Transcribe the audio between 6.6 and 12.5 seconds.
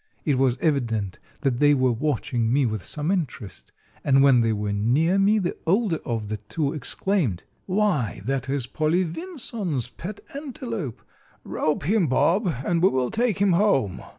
exclaimed, "Why, that is Polly Vinson's pet antelope. Rope him, Bob,